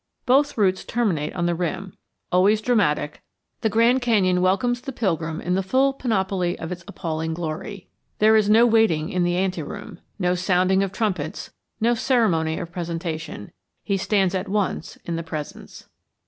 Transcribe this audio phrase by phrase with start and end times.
[0.25, 1.95] Both routes terminate on the rim.
[2.31, 3.21] Always dramatic,
[3.59, 7.87] the Grand Canyon welcomes the pilgrim in the full panoply of its appalling glory.
[8.17, 13.51] There is no waiting in the anteroom, no sounding of trumpets, no ceremony of presentation.
[13.83, 15.87] He stands at once in the presence.